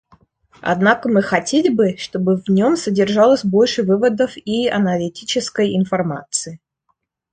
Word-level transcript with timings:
Однако 0.63 1.09
мы 1.09 1.21
хотели 1.21 1.69
бы, 1.69 1.95
чтобы 1.95 2.37
в 2.37 2.49
нем 2.49 2.75
содержалось 2.75 3.45
больше 3.45 3.83
выводов 3.83 4.31
и 4.35 4.67
аналитической 4.67 5.77
информации. 5.77 6.59